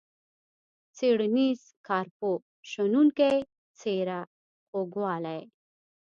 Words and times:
څیړنیز، 0.97 1.61
کارپوه، 1.87 2.37
شنونکی، 2.71 3.37
څیره، 3.79 4.21
خوږوالی. 4.67 5.41